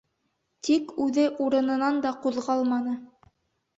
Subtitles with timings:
[0.67, 2.97] Тик үҙе урынынан да ҡуҙғалманы.